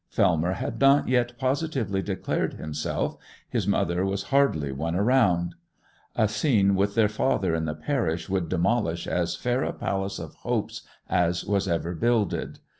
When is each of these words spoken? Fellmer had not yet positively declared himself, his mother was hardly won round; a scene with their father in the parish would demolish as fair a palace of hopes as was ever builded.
Fellmer 0.11 0.53
had 0.55 0.79
not 0.81 1.07
yet 1.07 1.37
positively 1.37 2.01
declared 2.01 2.55
himself, 2.55 3.17
his 3.47 3.67
mother 3.67 4.03
was 4.03 4.23
hardly 4.33 4.71
won 4.71 4.95
round; 4.95 5.53
a 6.15 6.27
scene 6.27 6.73
with 6.73 6.95
their 6.95 7.07
father 7.07 7.53
in 7.53 7.65
the 7.65 7.75
parish 7.75 8.27
would 8.27 8.49
demolish 8.49 9.05
as 9.05 9.35
fair 9.35 9.61
a 9.61 9.71
palace 9.71 10.17
of 10.17 10.33
hopes 10.37 10.81
as 11.07 11.45
was 11.45 11.67
ever 11.67 11.93
builded. 11.93 12.57